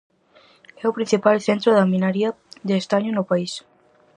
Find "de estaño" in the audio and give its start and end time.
2.67-3.11